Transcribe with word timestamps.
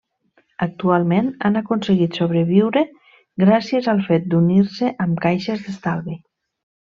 Actualment 0.65 1.27
han 1.49 1.59
aconseguit 1.61 2.17
sobreviure 2.21 2.83
gràcies 3.45 3.91
al 3.97 4.01
fet 4.11 4.25
d'unir-se 4.35 4.91
amb 5.07 5.23
caixes 5.27 5.63
d’estalvi. 5.67 6.17